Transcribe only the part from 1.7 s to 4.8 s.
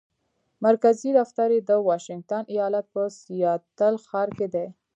واشنګټن ایالت په سیاتل ښار کې دی.